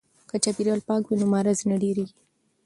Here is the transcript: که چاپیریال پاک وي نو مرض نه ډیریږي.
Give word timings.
که 0.29 0.37
چاپیریال 0.43 0.81
پاک 0.87 1.03
وي 1.07 1.15
نو 1.21 1.25
مرض 1.33 1.59
نه 1.69 1.75
ډیریږي. 1.81 2.15